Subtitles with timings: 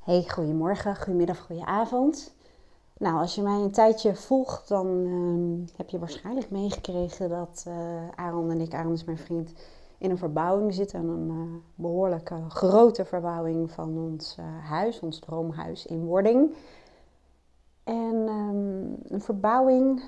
[0.00, 2.34] Hey, goedemorgen, goedemiddag, goedenavond.
[2.98, 7.74] Nou, als je mij een tijdje volgt, dan ehm, heb je waarschijnlijk meegekregen dat uh,
[8.14, 9.52] Aaron en ik, Aaron is mijn vriend,
[9.98, 11.08] in een verbouwing zitten.
[11.08, 16.54] Een uh, behoorlijke grote verbouwing van ons uh, huis, ons droomhuis in Wording.
[17.84, 20.02] En um, een verbouwing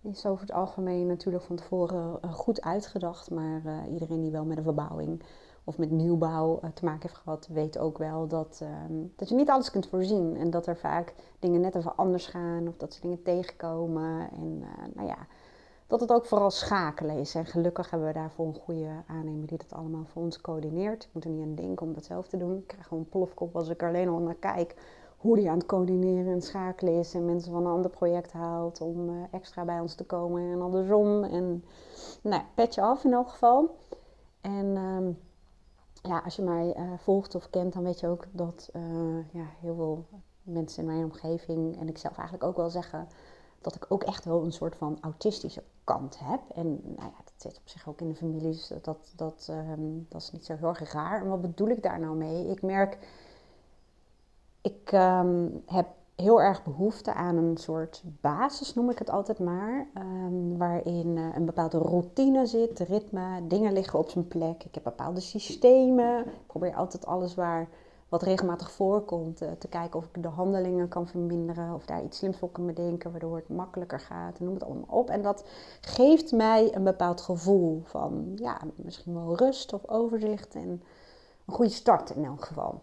[0.00, 3.62] is over het algemeen natuurlijk van tevoren goed uitgedacht, maar
[3.92, 5.22] iedereen die wel met een verbouwing
[5.64, 8.68] of met nieuwbouw uh, te maken heeft gehad, weet ook wel dat, uh,
[9.16, 10.36] dat je niet alles kunt voorzien.
[10.36, 14.30] En dat er vaak dingen net even anders gaan of dat ze dingen tegenkomen.
[14.30, 15.26] En uh, nou ja,
[15.86, 17.34] dat het ook vooral schakelen is.
[17.34, 21.04] En gelukkig hebben we daarvoor een goede aannemer die dat allemaal voor ons coördineert.
[21.04, 22.56] Ik moet er niet aan denken om dat zelf te doen.
[22.56, 24.74] Ik krijg gewoon een plofkop als ik er alleen al naar kijk
[25.16, 27.14] hoe die aan het coördineren en schakelen is.
[27.14, 30.60] En mensen van een ander project haalt om uh, extra bij ons te komen en
[30.60, 31.24] andersom.
[31.24, 31.64] En
[32.22, 33.76] nou, petje af in elk geval.
[34.40, 34.76] En...
[34.76, 35.10] Ehm,
[36.02, 39.44] ja, als je mij uh, volgt of kent, dan weet je ook dat uh, ja,
[39.60, 40.06] heel veel
[40.42, 43.08] mensen in mijn omgeving en ik zelf eigenlijk ook wel zeggen
[43.60, 46.40] dat ik ook echt wel een soort van autistische kant heb.
[46.54, 50.06] En nou ja, dat zit op zich ook in de families, dus dat, dat, um,
[50.08, 51.20] dat is niet zo heel erg raar.
[51.20, 52.48] En wat bedoel ik daar nou mee?
[52.48, 52.98] Ik merk,
[54.60, 59.86] ik um, heb heel erg behoefte aan een soort basis, noem ik het altijd maar.
[59.98, 64.64] Um, waarin uh, een bepaalde routine zit, ritme, dingen liggen op zijn plek.
[64.64, 66.26] Ik heb bepaalde systemen.
[66.26, 67.68] Ik probeer altijd alles waar
[68.08, 71.74] wat regelmatig voorkomt, uh, te kijken of ik de handelingen kan verminderen.
[71.74, 74.40] Of daar iets slims voor kan bedenken, waardoor het makkelijker gaat.
[74.40, 75.10] Noem het allemaal op.
[75.10, 75.44] En dat
[75.80, 80.54] geeft mij een bepaald gevoel van, ja, misschien wel rust of overzicht.
[80.54, 80.82] En
[81.46, 82.82] een goede start in elk geval.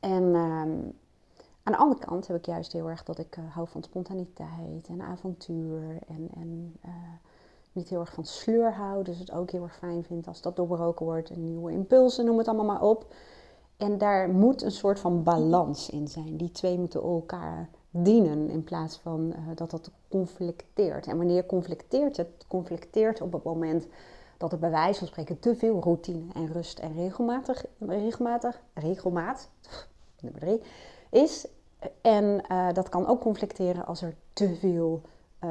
[0.00, 0.22] En...
[0.22, 0.98] Um,
[1.70, 4.88] aan de andere kant heb ik juist heel erg dat ik uh, hou van spontaniteit
[4.88, 6.92] en avontuur en, en uh,
[7.72, 9.04] niet heel erg van sleur hou.
[9.04, 11.30] Dus het ook heel erg fijn vind als dat doorbroken wordt.
[11.30, 13.14] En nieuwe impulsen, noem het allemaal maar op.
[13.76, 16.36] En daar moet een soort van balans in zijn.
[16.36, 21.06] Die twee moeten elkaar dienen in plaats van uh, dat dat conflicteert.
[21.06, 22.44] En wanneer conflicteert het?
[22.48, 23.86] Conflicteert op het moment
[24.36, 29.48] dat er bij wijze van spreken te veel routine en rust en regelmatig, regelmatig, regelmaat,
[30.20, 30.60] nummer drie,
[31.10, 31.46] is.
[32.00, 35.02] En uh, dat kan ook conflicteren als er te veel
[35.44, 35.50] uh,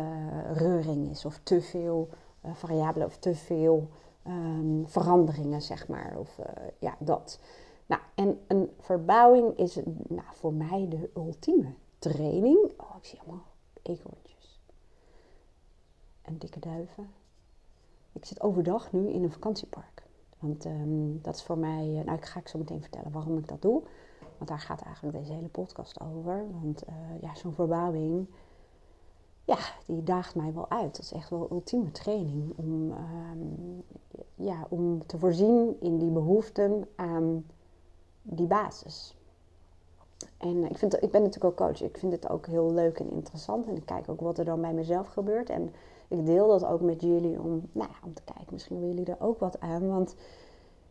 [0.53, 2.09] reuring is, of te veel
[2.45, 3.90] uh, variabelen, of te veel
[4.28, 6.16] um, veranderingen, zeg maar.
[6.18, 6.39] Of
[6.79, 7.39] ja, dat.
[7.85, 9.75] Nou, en een verbouwing is
[10.07, 12.72] nou, voor mij de ultieme training.
[12.78, 13.45] Oh, ik zie allemaal
[13.81, 14.59] eekhoorntjes.
[16.22, 17.09] En dikke duiven.
[18.12, 20.03] Ik zit overdag nu in een vakantiepark.
[20.39, 23.47] Want um, dat is voor mij, nou ik ga ik zo meteen vertellen waarom ik
[23.47, 23.84] dat doe.
[24.39, 26.45] Want daar gaat eigenlijk deze hele podcast over.
[26.61, 28.27] Want uh, ja, zo'n verbouwing,
[29.45, 30.95] ja, die daagt mij wel uit.
[30.95, 33.83] Dat is echt wel ultieme training om, um,
[34.35, 37.45] ja, om te voorzien in die behoeften aan
[38.22, 39.17] die basis.
[40.38, 41.81] En ik, vind, ik ben natuurlijk ook coach.
[41.81, 43.67] Ik vind het ook heel leuk en interessant.
[43.67, 45.50] En ik kijk ook wat er dan bij mezelf gebeurt.
[45.50, 45.73] En
[46.07, 48.53] ik deel dat ook met jullie om, nou ja, om te kijken.
[48.53, 49.88] Misschien willen jullie er ook wat aan.
[49.88, 50.16] Want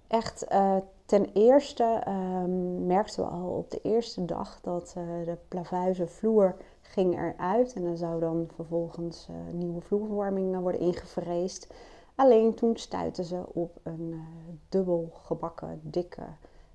[0.09, 5.37] echt uh, ten eerste um, merkten we al op de eerste dag dat uh, de
[5.49, 7.73] plavuizen vloer ging eruit.
[7.73, 11.73] En er zou dan vervolgens uh, nieuwe vloerverwarming worden ingevreesd.
[12.15, 14.21] Alleen toen stuitten ze op een
[14.69, 16.23] dubbel gebakken dikke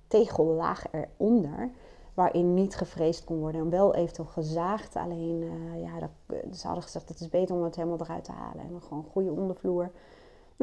[0.08, 1.72] tegellaag eronder.
[2.14, 4.96] Waarin niet gevreesd kon worden en wel eventueel gezaagd.
[4.96, 5.44] Alleen,
[5.82, 6.10] ja, dat,
[6.58, 8.64] ze hadden gezegd het is beter om het helemaal eruit te halen.
[8.64, 9.92] En dan gewoon goede ondervloer.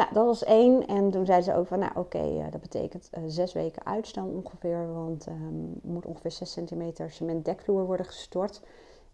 [0.00, 0.86] Nou, dat was één.
[0.86, 4.26] En toen zeiden ze ook van, nou oké, uh, dat betekent uh, zes weken uitstel
[4.26, 4.92] ongeveer.
[4.94, 8.62] Want um, moet ongeveer 6 centimeter cement dekvloer worden gestort.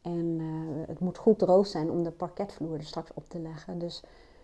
[0.03, 3.79] En uh, het moet goed droog zijn om de parketvloer er straks op te leggen.
[3.79, 4.03] Dus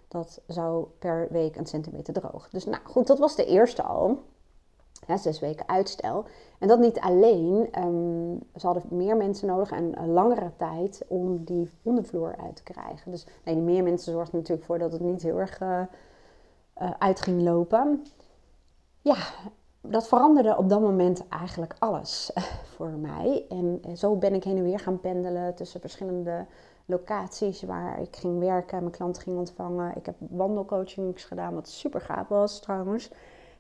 [0.09, 2.49] dat zou per week een centimeter droog.
[2.49, 4.23] Dus nou goed, dat was de eerste al.
[5.17, 6.25] Zes weken uitstel.
[6.59, 7.69] En dat niet alleen.
[7.79, 12.63] Um, ze hadden meer mensen nodig en een langere tijd om die ondervloer uit te
[12.63, 13.11] krijgen.
[13.11, 15.61] Dus nee, meer mensen zorgden natuurlijk voor dat het niet heel erg
[16.99, 18.05] uit ging lopen.
[19.01, 19.17] Ja,
[19.81, 22.31] dat veranderde op dat moment eigenlijk alles
[22.77, 23.45] voor mij.
[23.49, 26.47] En zo ben ik heen en weer gaan pendelen tussen verschillende
[26.87, 29.97] locaties waar ik ging werken, mijn klanten ging ontvangen.
[29.97, 33.11] Ik heb wandelcoachings gedaan, wat super gaaf was trouwens.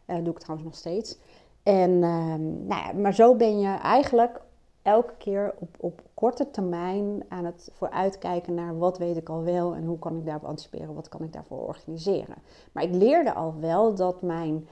[0.06, 1.18] Uh, doe ik trouwens nog steeds.
[1.62, 2.34] En, uh,
[2.66, 4.40] nou ja, maar zo ben je eigenlijk
[4.82, 9.74] elke keer op, op korte termijn aan het vooruitkijken naar wat weet ik al wel
[9.74, 12.36] en hoe kan ik daarop anticiperen, wat kan ik daarvoor organiseren.
[12.72, 14.68] Maar ik leerde al wel dat mijn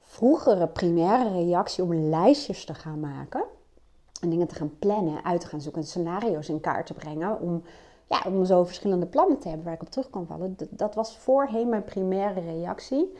[0.00, 3.44] vroegere primaire reactie om lijstjes te gaan maken
[4.20, 7.62] en dingen te gaan plannen, uit te gaan zoeken, scenario's in kaart te brengen om,
[8.06, 10.54] ja, om zo verschillende plannen te hebben waar ik op terug kan vallen.
[10.56, 13.12] Dat, dat was voorheen mijn primaire reactie.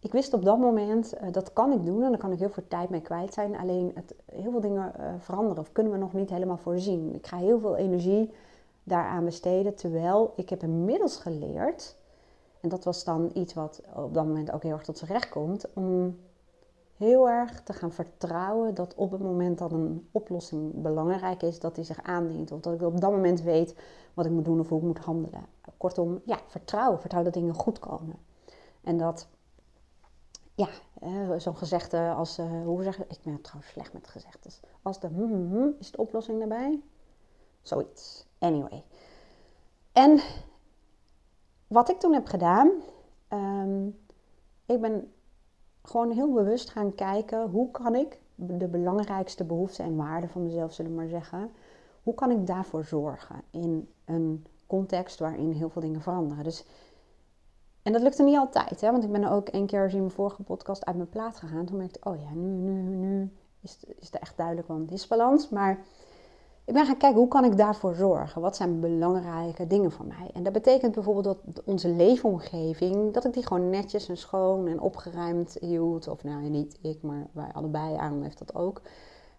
[0.00, 2.50] Ik wist op dat moment, uh, dat kan ik doen en daar kan ik heel
[2.50, 3.56] veel tijd mee kwijt zijn.
[3.56, 7.14] Alleen het, heel veel dingen uh, veranderen of kunnen we nog niet helemaal voorzien.
[7.14, 8.30] Ik ga heel veel energie
[8.82, 11.96] daaraan besteden, terwijl ik heb inmiddels geleerd,
[12.60, 15.28] en dat was dan iets wat op dat moment ook heel erg tot zijn recht
[15.28, 16.18] komt, om
[16.96, 21.74] heel erg te gaan vertrouwen dat op het moment dat een oplossing belangrijk is, dat
[21.74, 22.52] die zich aandient.
[22.52, 23.74] Of dat ik op dat moment weet
[24.14, 25.46] wat ik moet doen of hoe ik moet handelen.
[25.76, 27.00] Kortom, ja, vertrouwen.
[27.00, 28.16] Vertrouwen dat dingen goed komen.
[28.80, 29.28] En dat,
[30.60, 34.60] ja, zo'n gezegde als, uh, hoe zeg ik, ben trouwens slecht met gezegdes.
[34.82, 36.80] Als de hm, hm, hm, is de oplossing daarbij?
[37.62, 38.26] Zoiets.
[38.38, 38.84] Anyway.
[39.92, 40.20] En
[41.66, 42.70] wat ik toen heb gedaan,
[43.28, 43.98] um,
[44.66, 45.12] ik ben
[45.82, 50.72] gewoon heel bewust gaan kijken hoe kan ik de belangrijkste behoeften en waarden van mezelf,
[50.72, 51.50] zullen we maar zeggen,
[52.02, 56.44] hoe kan ik daarvoor zorgen in een context waarin heel veel dingen veranderen.
[56.44, 56.64] Dus,
[57.82, 60.42] en dat lukte niet altijd, hè, want ik ben ook een keer in mijn vorige
[60.42, 61.64] podcast uit mijn plaat gegaan.
[61.66, 63.30] Toen merkte ik, oh ja, nu, nu, nu
[63.60, 65.48] is, is het echt duidelijk wel een disbalans.
[65.48, 65.78] Maar
[66.64, 68.40] ik ben gaan kijken hoe kan ik daarvoor zorgen?
[68.40, 70.30] Wat zijn belangrijke dingen voor mij?
[70.32, 74.80] En dat betekent bijvoorbeeld dat onze leefomgeving, dat ik die gewoon netjes en schoon en
[74.80, 76.08] opgeruimd hield.
[76.08, 78.82] Of nou, niet ik, maar wij allebei, Aaron heeft dat ook.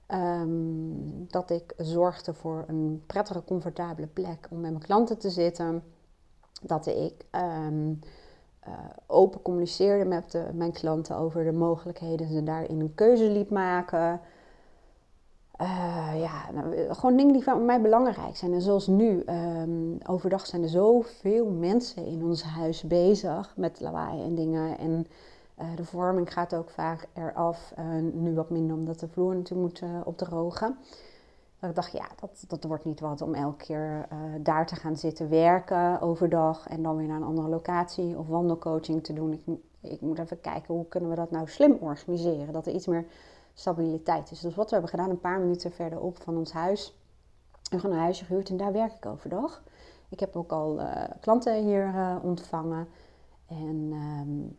[0.07, 0.47] Ehm,
[1.27, 5.83] dat ik zorgde voor een prettige, comfortabele plek om met mijn klanten te zitten.
[6.61, 7.99] Dat ik um,
[8.67, 8.73] uh,
[9.07, 12.27] open communiceerde met mijn klanten over de mogelijkheden.
[12.27, 14.19] Ze daarin een keuze liet maken.
[15.61, 18.53] Uh, ja, nou, gewoon dingen die voor mij belangrijk zijn.
[18.53, 24.23] En zoals nu, um, overdag zijn er zoveel mensen in ons huis bezig met lawaai
[24.23, 24.77] en dingen.
[24.77, 25.07] En
[25.59, 27.73] uh, de vorming gaat ook vaak eraf.
[28.13, 30.77] Nu wat minder, omdat de vloer natuurlijk moet opdrogen.
[31.61, 34.07] Dat ik dacht, ja, dat, dat wordt niet wat om elke keer
[34.39, 36.67] daar te gaan zitten werken overdag.
[36.67, 39.33] En dan weer naar een andere locatie of wandelcoaching te doen.
[39.33, 39.41] Ik,
[39.91, 42.53] ik moet even kijken, hoe kunnen we dat nou slim organiseren?
[42.53, 43.05] Dat er iets meer
[43.53, 44.39] stabiliteit is.
[44.39, 46.97] Dus wat we hebben gedaan, een paar minuten verderop van ons huis.
[47.51, 49.63] We hebben een huisje gehuurd en daar werk ik overdag.
[50.09, 52.87] Ik heb ook al uh, klanten hier uh, ontvangen.
[53.47, 54.57] En um,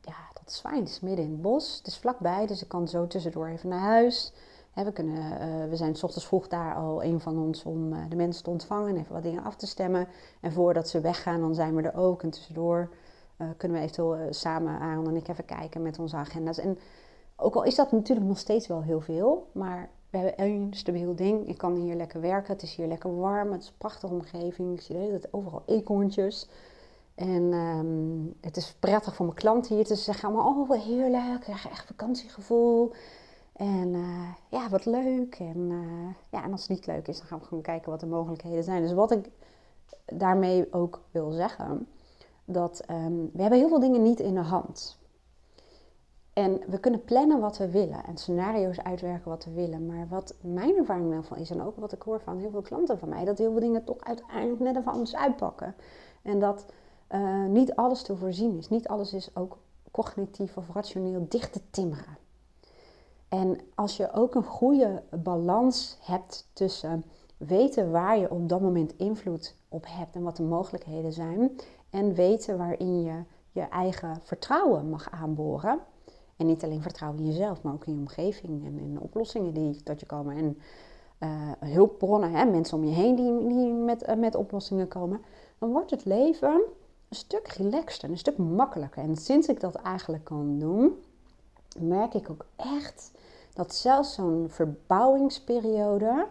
[0.00, 0.80] ja, dat is fijn.
[0.80, 1.76] Het is midden in het bos.
[1.76, 4.32] Het is vlakbij, dus ik kan zo tussendoor even naar huis.
[4.74, 8.44] We, uh, we zijn s ochtends vroeg daar al een van ons om de mensen
[8.44, 10.08] te ontvangen en even wat dingen af te stemmen.
[10.40, 12.22] En voordat ze weggaan, dan zijn we er ook.
[12.22, 12.88] En tussendoor
[13.56, 16.58] kunnen we eventueel samen, Aaron en ik, even kijken met onze agenda's.
[16.58, 16.78] En
[17.36, 21.14] ook al is dat natuurlijk nog steeds wel heel veel, maar we hebben één stabiel
[21.14, 21.48] ding.
[21.48, 22.52] Ik kan hier lekker werken.
[22.52, 23.52] Het is hier lekker warm.
[23.52, 24.72] Het is een prachtige omgeving.
[24.72, 26.48] Ik zie overal eekhoorntjes.
[27.14, 31.40] En um, het is prettig voor mijn klanten hier te zeggen allemaal, oh heerlijk, ik
[31.40, 32.92] krijg echt vakantiegevoel.
[33.54, 35.34] En uh, ja, wat leuk.
[35.34, 38.00] En, uh, ja, en als het niet leuk is, dan gaan we gewoon kijken wat
[38.00, 38.82] de mogelijkheden zijn.
[38.82, 39.30] Dus wat ik
[40.06, 41.88] daarmee ook wil zeggen,
[42.44, 44.98] dat um, we hebben heel veel dingen niet in de hand.
[46.32, 49.86] En we kunnen plannen wat we willen en scenario's uitwerken wat we willen.
[49.86, 52.62] Maar wat mijn ervaring wel van is, en ook wat ik hoor van heel veel
[52.62, 55.74] klanten van mij, dat heel veel dingen toch uiteindelijk net even anders uitpakken.
[56.22, 56.66] En dat
[57.10, 58.68] uh, niet alles te voorzien is.
[58.68, 59.58] Niet alles is ook
[59.90, 62.23] cognitief of rationeel dicht te timmeren.
[63.34, 67.04] En als je ook een goede balans hebt tussen
[67.36, 71.50] weten waar je op dat moment invloed op hebt en wat de mogelijkheden zijn,
[71.90, 73.22] en weten waarin je
[73.52, 75.78] je eigen vertrouwen mag aanboren
[76.36, 79.82] en niet alleen vertrouwen in jezelf, maar ook in je omgeving en in oplossingen die
[79.82, 80.36] tot je komen.
[80.36, 80.58] En
[81.68, 85.20] hulpbronnen, hè, mensen om je heen die, die met, uh, met oplossingen komen.
[85.58, 86.62] Dan wordt het leven
[87.08, 89.02] een stuk relaxter, een stuk makkelijker.
[89.02, 90.92] En sinds ik dat eigenlijk kan doen,
[91.78, 93.12] merk ik ook echt
[93.54, 96.28] dat zelfs zo'n verbouwingsperiode,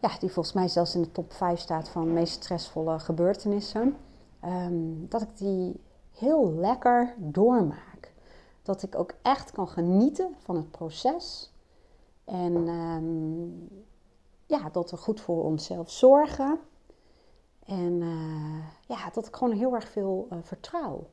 [0.00, 3.96] ja, die volgens mij zelfs in de top 5 staat van de meest stressvolle gebeurtenissen,
[4.44, 5.80] um, dat ik die
[6.12, 8.12] heel lekker doormaak.
[8.62, 11.52] Dat ik ook echt kan genieten van het proces.
[12.24, 13.68] En um,
[14.46, 16.58] ja, dat we goed voor onszelf zorgen.
[17.64, 21.06] En uh, ja, dat ik gewoon heel erg veel uh, vertrouw.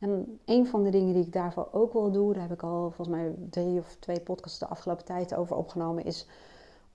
[0.00, 2.90] En een van de dingen die ik daarvoor ook wil doen, daar heb ik al
[2.90, 6.26] volgens mij drie of twee podcasts de afgelopen tijd over opgenomen, is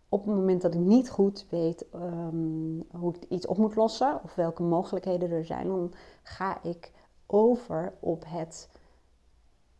[0.09, 4.19] op het moment dat ik niet goed weet um, hoe ik iets op moet lossen
[4.23, 5.93] of welke mogelijkheden er zijn, dan
[6.23, 6.91] ga ik
[7.25, 8.69] over op het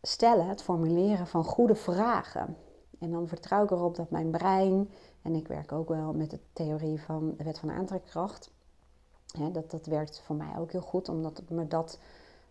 [0.02, 2.56] stellen, het formuleren van goede vragen.
[2.98, 4.90] En dan vertrouw ik erop dat mijn brein,
[5.22, 8.50] en ik werk ook wel met de theorie van de wet van aantrekkracht,
[9.38, 11.98] hè, dat, dat werkt voor mij ook heel goed, omdat me dat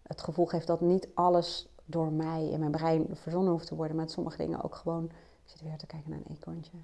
[0.07, 3.95] het gevoel geeft dat niet alles door mij in mijn brein verzonnen hoeft te worden,
[3.95, 6.77] maar sommige dingen ook gewoon, ik zit weer te kijken naar een eekhoorntje,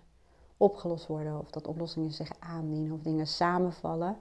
[0.58, 4.18] opgelost worden, of dat oplossingen zich aandienen, of dingen samenvallen.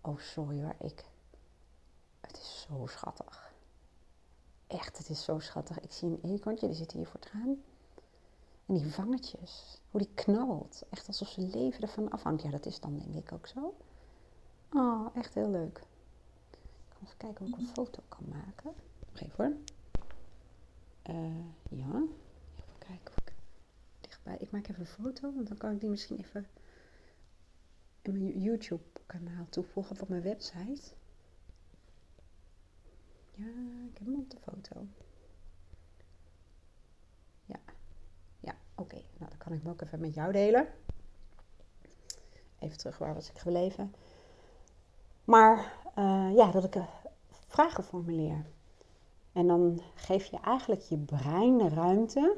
[0.00, 1.04] Oh, sorry hoor, ik.
[2.20, 3.52] Het is zo schattig.
[4.66, 5.80] echt, het is zo schattig.
[5.80, 7.62] Ik zie een eekhoorntje, die zit hier voor het raam.
[8.66, 10.82] En die vangetjes, hoe die knabbelt.
[10.90, 12.42] Echt alsof ze leven ervan afhangt.
[12.42, 13.74] Ja, dat is dan denk ik ook zo.
[14.72, 15.82] Oh, echt heel leuk.
[17.06, 18.72] Even kijken of ik een foto kan maken.
[19.12, 19.56] Nog even hoor.
[21.14, 22.02] Uh, ja,
[22.56, 23.34] even kijken of ik
[24.00, 24.36] dichtbij...
[24.38, 26.46] Ik maak even een foto, want dan kan ik die misschien even
[28.02, 30.82] in mijn YouTube-kanaal toevoegen op mijn website.
[33.34, 33.46] Ja,
[33.90, 34.86] ik heb hem op de foto.
[37.44, 37.60] Ja,
[38.40, 38.94] ja, oké.
[38.94, 40.68] Nou, dan kan ik hem ook even met jou delen.
[42.58, 43.94] Even terug, waar was ik gebleven?
[45.24, 46.86] Maar uh, ja, dat ik een
[47.46, 48.46] vragen formuleer.
[49.32, 52.36] En dan geef je eigenlijk je brein de ruimte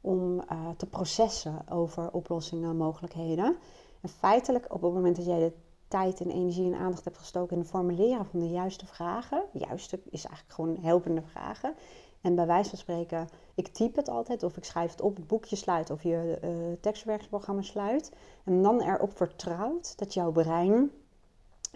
[0.00, 3.56] om uh, te processen over oplossingen en mogelijkheden.
[4.00, 5.52] En feitelijk, op het moment dat jij de
[5.88, 10.00] tijd en energie en aandacht hebt gestoken in het formuleren van de juiste vragen, juiste
[10.10, 11.74] is eigenlijk gewoon helpende vragen.
[12.20, 15.26] En bij wijze van spreken, ik type het altijd of ik schrijf het op, het
[15.26, 16.38] boekje sluit of je
[16.84, 18.12] uh, sluit.
[18.44, 20.90] En dan erop vertrouwt dat jouw brein,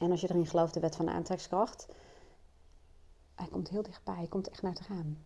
[0.00, 1.88] en als je erin gelooft, de wet van de aantrekkingskracht,
[3.34, 5.18] hij komt heel dichtbij, hij komt echt naar het raam.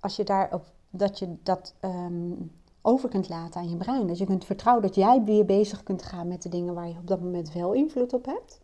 [0.00, 2.52] Als je daarop, dat je dat um,
[2.82, 4.06] over kunt laten aan je brein.
[4.06, 6.98] Dat je kunt vertrouwen dat jij weer bezig kunt gaan met de dingen waar je
[6.98, 8.60] op dat moment wel invloed op hebt.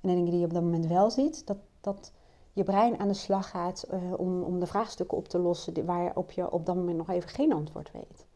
[0.00, 1.46] En de dingen die je op dat moment wel ziet.
[1.46, 2.12] Dat, dat
[2.52, 6.30] je brein aan de slag gaat uh, om, om de vraagstukken op te lossen waarop
[6.30, 8.26] je op dat moment nog even geen antwoord weet.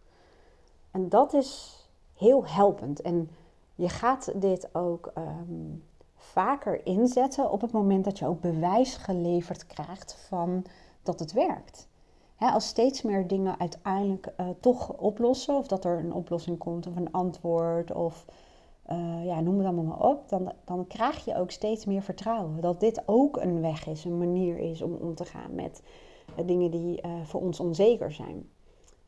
[0.90, 1.78] En dat is
[2.14, 3.00] heel helpend.
[3.00, 3.30] En
[3.74, 5.84] je gaat dit ook um,
[6.16, 10.64] vaker inzetten op het moment dat je ook bewijs geleverd krijgt van
[11.02, 11.88] dat het werkt
[12.52, 16.96] als steeds meer dingen uiteindelijk uh, toch oplossen, of dat er een oplossing komt of
[16.96, 18.24] een antwoord, of
[18.90, 22.60] uh, ja, noem het allemaal maar op, dan, dan krijg je ook steeds meer vertrouwen
[22.60, 25.82] dat dit ook een weg is, een manier is om om te gaan met
[26.38, 28.48] uh, dingen die voor ons onzeker zijn.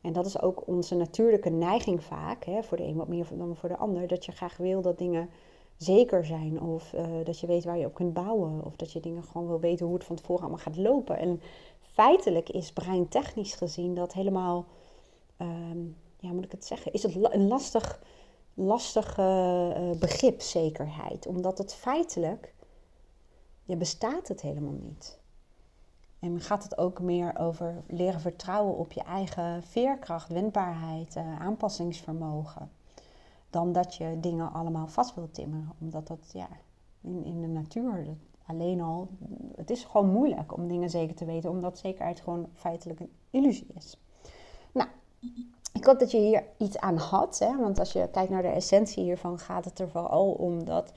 [0.07, 3.55] En dat is ook onze natuurlijke neiging vaak, hè, voor de een wat meer dan
[3.55, 5.29] voor de ander, dat je graag wil dat dingen
[5.77, 6.61] zeker zijn.
[6.61, 8.65] Of dat je weet waar je op kunt bouwen.
[8.65, 11.17] Of dat je dingen gewoon wil weten hoe het van tevoren allemaal gaat lopen.
[11.17, 11.41] En
[11.81, 14.65] feitelijk is breintechnisch gezien dat helemaal,
[15.37, 15.79] ehm,
[16.19, 18.01] ja, moet ik het zeggen, is het een lastig,
[18.53, 21.27] lastig uh, begrip zekerheid.
[21.27, 22.53] Omdat het feitelijk,
[23.63, 25.19] ja, bestaat het helemaal niet.
[26.19, 32.69] En gaat het ook meer over leren vertrouwen op je eigen veerkracht, wendbaarheid, uh, aanpassingsvermogen.
[33.49, 35.71] Dan dat je dingen allemaal vast wilt timmeren.
[35.79, 36.47] Omdat dat ja,
[37.01, 38.05] in, in de natuur,
[38.45, 39.07] alleen al,
[39.55, 43.67] het is gewoon moeilijk om dingen zeker te weten, omdat zekerheid gewoon feitelijk een illusie
[43.75, 43.97] is.
[44.71, 44.89] Nou,
[45.73, 47.57] ik hoop dat je hier iets aan had, hè?
[47.57, 50.93] want als je kijkt naar de essentie hiervan, gaat het er vooral om dat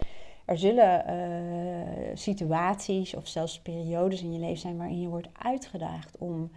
[0.50, 6.18] er zullen uh, situaties of zelfs periodes in je leven zijn waarin je wordt uitgedaagd
[6.18, 6.50] om,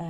[0.00, 0.06] uh,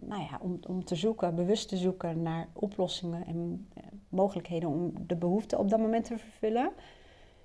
[0.00, 4.92] nou ja, om, om te zoeken, bewust te zoeken naar oplossingen en uh, mogelijkheden om
[5.06, 6.70] de behoeften op dat moment te vervullen.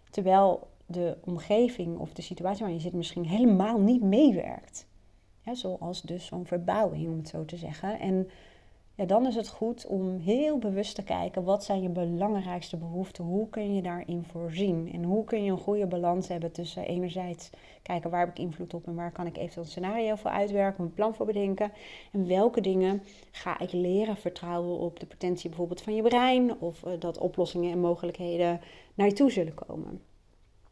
[0.09, 4.87] Terwijl de omgeving of de situatie waar je zit misschien helemaal niet meewerkt.
[5.51, 7.99] Zoals dus zo'n verbouwing, om het zo te zeggen.
[7.99, 8.29] En
[8.95, 13.23] ja, dan is het goed om heel bewust te kijken, wat zijn je belangrijkste behoeften?
[13.23, 14.91] Hoe kun je daarin voorzien?
[14.93, 17.49] En hoe kun je een goede balans hebben tussen enerzijds
[17.81, 20.83] kijken waar heb ik invloed op en waar kan ik eventueel een scenario voor uitwerken,
[20.83, 21.71] een plan voor bedenken.
[22.11, 26.85] En welke dingen ga ik leren vertrouwen op de potentie bijvoorbeeld van je brein of
[26.85, 28.61] uh, dat oplossingen en mogelijkheden
[28.93, 30.01] naar je toe zullen komen.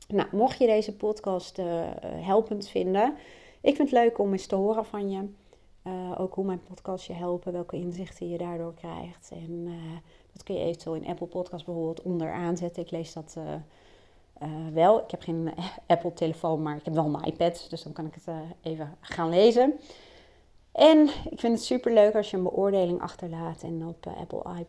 [0.08, 1.66] Nou, mocht je deze podcast uh,
[2.04, 3.16] helpend vinden,
[3.62, 5.28] ik vind het leuk om eens te horen van je.
[5.88, 9.32] Uh, ook hoe mijn podcast je helpen, welke inzichten je daardoor krijgt.
[9.32, 9.74] En uh,
[10.32, 12.84] dat kun je eventueel in Apple Podcast bijvoorbeeld onderaan zetten.
[12.84, 13.38] Ik lees dat
[14.74, 15.00] wel.
[15.00, 15.54] Ik heb geen
[15.88, 17.66] Apple-telefoon, maar ik heb wel een iPad.
[17.70, 18.28] Dus dan kan ik het
[18.62, 19.74] even gaan lezen.
[20.72, 23.64] En ik vind het super leuk als je een beoordeling achterlaat.
[23.64, 24.66] En op Apple,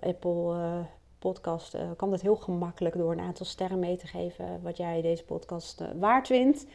[0.00, 0.84] Apple
[1.18, 5.24] podcast kan dat heel gemakkelijk door een aantal sterren mee te geven wat jij deze
[5.24, 6.66] podcast waard vindt.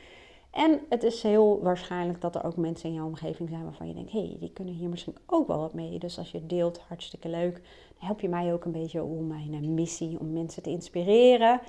[0.56, 3.94] En het is heel waarschijnlijk dat er ook mensen in jouw omgeving zijn waarvan je
[3.94, 6.00] denkt, hé, hey, die kunnen hier misschien ook wel wat mee.
[6.00, 7.54] Dus als je deelt, hartstikke leuk.
[7.54, 11.62] Dan help je mij ook een beetje om mijn uh, missie, om mensen te inspireren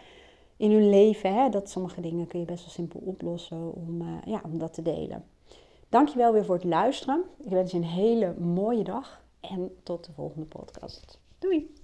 [0.56, 1.34] in hun leven.
[1.34, 1.48] Hè?
[1.48, 5.24] Dat sommige dingen kun je best wel simpel oplossen om, ja, om dat te delen.
[5.88, 7.24] Dankjewel weer voor het luisteren.
[7.44, 11.20] Ik wens je een hele mooie dag en tot de volgende podcast.
[11.38, 11.75] Doei!